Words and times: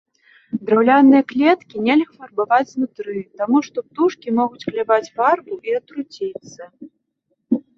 Драўляныя 0.67 1.23
клеткі 1.31 1.81
нельга 1.87 2.11
фарбаваць 2.23 2.71
знутры, 2.71 3.17
таму 3.41 3.57
што 3.67 3.77
птушкі 3.91 4.33
могуць 4.41 4.67
кляваць 4.73 5.13
фарбу 5.21 5.53
і 5.71 5.81
атруціцца. 5.81 6.61